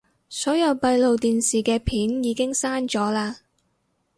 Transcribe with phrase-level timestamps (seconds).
[0.29, 3.41] 所有閉路電視嘅片已經刪咗喇